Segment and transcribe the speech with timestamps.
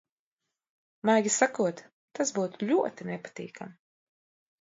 [1.09, 1.83] Maigi sakot,
[2.19, 3.77] tas būtu ļoti nepatīkami.